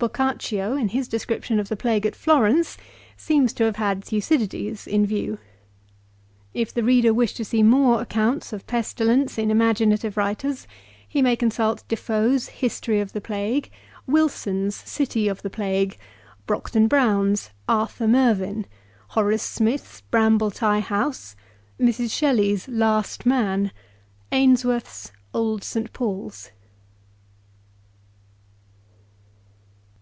Boccacio, 0.00 0.76
in 0.80 0.88
his 0.88 1.10
descrii)tion 1.10 1.60
of 1.60 1.68
the 1.68 1.76
plague 1.76 2.06
at 2.06 2.16
Florence, 2.16 2.78
seems 3.18 3.52
to 3.52 3.64
have 3.64 3.76
had 3.76 4.02
Thucydides 4.02 4.86
in 4.86 5.04
view. 5.04 5.38
If 6.54 6.72
the 6.72 6.82
reader 6.82 7.12
wish 7.12 7.34
to 7.34 7.44
see 7.44 7.62
more 7.62 8.00
accounts 8.00 8.54
of 8.54 8.66
pestilence, 8.66 9.36
in 9.36 9.50
imagin 9.50 9.92
ative 9.92 10.16
writers, 10.16 10.66
he 11.06 11.20
may 11.20 11.36
consult 11.36 11.86
Defoe's 11.86 12.48
"History 12.48 12.98
of 13.00 13.12
the 13.12 13.20
Plague;'* 13.20 13.68
Wilson's 14.06 14.74
"City 14.74 15.28
of 15.28 15.42
the 15.42 15.50
Plague:" 15.50 15.98
Brockden 16.46 16.88
Brown's 16.88 17.50
"Arthur 17.68 18.08
Mer 18.08 18.32
vyn;" 18.34 18.64
Horace 19.08 19.42
Smith's" 19.42 20.00
Bramoletve 20.10 20.80
House;" 20.80 21.36
Mrs, 21.78 22.10
Shelley's" 22.10 22.66
Last 22.68 23.26
Man;" 23.26 23.70
Ainsworth's" 24.32 25.12
Old 25.34 25.62
Saint 25.62 25.92
taul's." 25.92 26.52